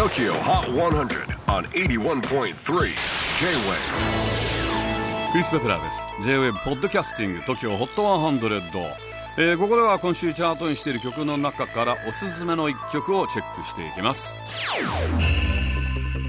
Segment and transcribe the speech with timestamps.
[0.00, 2.52] TOKYO HOT 100 on 81.3 J-WAVE
[5.30, 6.06] クリス・ベプラーです。
[6.22, 8.94] J-WAVE ポッドキャスティング TOKYO HOT 100、
[9.36, 14.38] えー、ここでは今週チャートにしている曲の中からおすすめの一曲をチェックしていきます。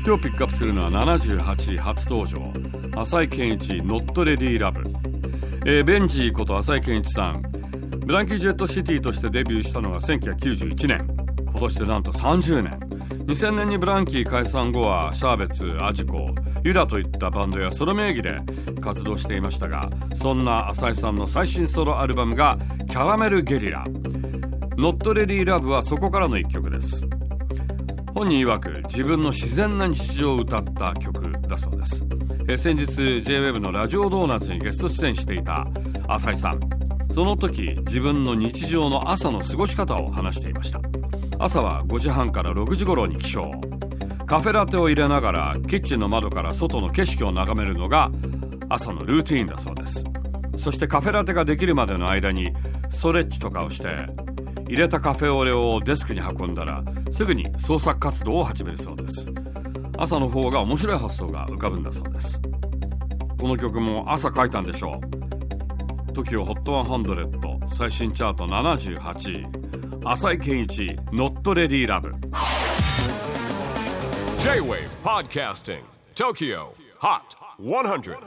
[0.05, 2.51] 今日ピックアップするのは78位初登場。
[2.99, 4.85] 浅井健一 Not Ready Love、
[5.65, 7.41] えー、ベンジーこと浅井健一さん。
[8.05, 10.97] ブランキー・ジェット・シティとしてデビューしたのが1991年。
[11.45, 12.90] 今年でなんと30年。
[13.31, 16.35] 2000年にブランキー解散後はシャーベツ、アジコ、
[16.65, 18.37] ユラといったバンドやソロ名義で
[18.81, 22.57] 活動していましたがそんな浅井さんの最新ソロアルバムが
[22.91, 23.85] 「キャラメル・ゲリラ」
[24.77, 27.07] 「ノット・レディー・ラブ」はそこからの一曲です。
[28.13, 32.05] 本人曰く自分の自然な日常を歌った曲だそうです。
[32.49, 35.65] え先日 JWEB のラジオドーナツにゲスト出演していた
[36.09, 36.59] 浅井さん。
[37.13, 40.81] その時自分の日常の朝の過ごし方を話していました。
[41.43, 43.49] 朝は5時半から6時頃に起床。
[44.27, 48.11] カフェラテを入れながらキッチンの窓から外の景色を眺めるのが
[48.69, 50.03] 朝のルーティーンだそうです。
[50.55, 52.53] そしてカフェラテができるまでの間に
[52.91, 53.87] ストレッチとかをして
[54.67, 59.33] 入れたカフェオレをデスクに運んだらすぐに創作活動を始めるそうです。
[59.97, 62.39] 朝の方が面白い発想が浮かぶんだそうです。
[63.39, 65.01] この曲も朝書いたんでしょ
[66.07, 66.11] う。
[66.11, 69.60] TOKIOHOT100 最新チャート78位。
[70.03, 72.11] 浅井健一 Not Ready Love
[74.41, 75.83] J-WAVE PODCASTING
[76.15, 78.17] TOKYO HOT 100